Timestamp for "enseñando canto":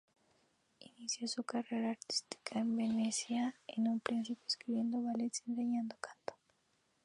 5.51-6.33